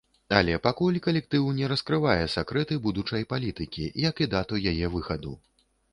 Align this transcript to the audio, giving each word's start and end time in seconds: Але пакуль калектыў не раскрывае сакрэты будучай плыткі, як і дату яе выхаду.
Але 0.37 0.53
пакуль 0.67 0.95
калектыў 1.07 1.51
не 1.59 1.67
раскрывае 1.73 2.23
сакрэты 2.35 2.77
будучай 2.87 3.27
плыткі, 3.35 3.85
як 4.09 4.15
і 4.27 4.31
дату 4.33 4.63
яе 4.73 4.93
выхаду. 4.95 5.37